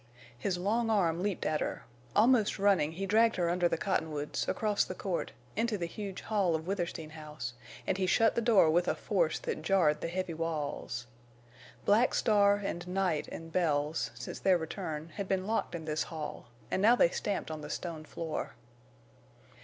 His 0.35 0.57
long 0.57 0.89
arm 0.89 1.21
leaped 1.21 1.45
at 1.45 1.59
her. 1.59 1.83
Almost 2.15 2.57
running, 2.57 2.93
he 2.93 3.05
dragged 3.05 3.35
her 3.35 3.51
under 3.51 3.69
the 3.69 3.77
cottonwoods, 3.77 4.47
across 4.47 4.83
the 4.83 4.95
court, 4.95 5.31
into 5.55 5.77
the 5.77 5.85
huge 5.85 6.21
hall 6.21 6.55
of 6.55 6.65
Withersteen 6.65 7.11
House, 7.11 7.53
and 7.85 7.99
he 7.99 8.07
shut 8.07 8.33
the 8.33 8.41
door 8.41 8.67
with 8.71 8.87
a 8.87 8.95
force 8.95 9.37
that 9.37 9.61
jarred 9.61 10.01
the 10.01 10.07
heavy 10.07 10.33
walls. 10.33 11.05
Black 11.85 12.15
Star 12.15 12.55
and 12.55 12.87
Night 12.87 13.27
and 13.27 13.51
Bells, 13.53 14.09
since 14.15 14.39
their 14.39 14.57
return, 14.57 15.09
had 15.17 15.27
been 15.27 15.45
locked 15.45 15.75
in 15.75 15.85
this 15.85 16.01
hall, 16.01 16.47
and 16.71 16.81
now 16.81 16.95
they 16.95 17.09
stamped 17.09 17.51
on 17.51 17.61
the 17.61 17.69
stone 17.69 18.03
floor. 18.03 18.55